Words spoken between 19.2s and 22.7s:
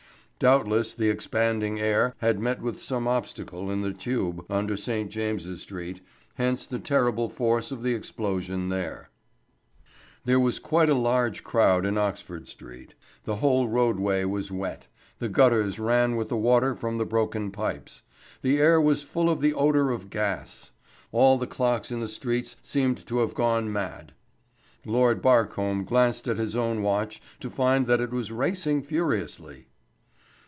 of the odour of gas. All the clocks in the streets